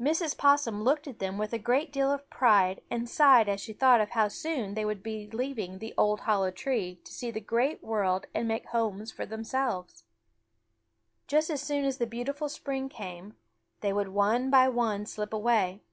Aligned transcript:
Mrs. 0.00 0.36
Possum 0.36 0.82
looked 0.82 1.06
at 1.06 1.20
them 1.20 1.38
with 1.38 1.52
a 1.52 1.56
great 1.60 1.92
deal 1.92 2.10
of 2.10 2.28
pride 2.28 2.82
and 2.90 3.08
sighed 3.08 3.48
as 3.48 3.60
she 3.60 3.72
thought 3.72 4.00
of 4.00 4.10
how 4.10 4.26
soon 4.26 4.74
they 4.74 4.84
would 4.84 5.04
be 5.04 5.30
leaving 5.30 5.78
the 5.78 5.94
old 5.96 6.22
hollow 6.22 6.50
tree 6.50 6.96
to 7.04 7.12
see 7.12 7.30
the 7.30 7.38
great 7.40 7.80
world 7.80 8.26
and 8.34 8.48
make 8.48 8.66
homes 8.70 9.12
for 9.12 9.24
themselves. 9.24 10.04
Just 11.28 11.48
as 11.48 11.62
soon 11.62 11.84
as 11.84 11.98
the 11.98 12.08
beautiful 12.08 12.48
spring 12.48 12.88
came, 12.88 13.36
they 13.82 13.92
would 13.92 14.08
one 14.08 14.50
by 14.50 14.68
one 14.68 15.06
slip 15.06 15.32
away. 15.32 15.84